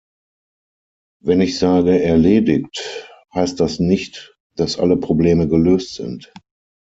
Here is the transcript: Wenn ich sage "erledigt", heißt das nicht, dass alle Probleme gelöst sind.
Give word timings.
Wenn 1.23 1.41
ich 1.41 1.59
sage 1.59 2.01
"erledigt", 2.01 3.07
heißt 3.35 3.59
das 3.59 3.77
nicht, 3.77 4.35
dass 4.55 4.79
alle 4.79 4.97
Probleme 4.97 5.47
gelöst 5.47 5.93
sind. 5.93 6.33